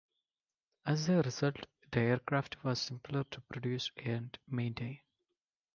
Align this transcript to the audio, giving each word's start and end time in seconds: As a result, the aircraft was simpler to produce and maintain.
As 0.83 1.07
a 1.09 1.21
result, 1.21 1.67
the 1.91 1.99
aircraft 1.99 2.63
was 2.63 2.81
simpler 2.81 3.23
to 3.25 3.41
produce 3.41 3.91
and 4.03 4.35
maintain. 4.47 4.99